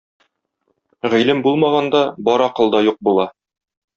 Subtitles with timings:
[1.13, 3.29] Гыйлем булмаганда, бар акыл да юк була.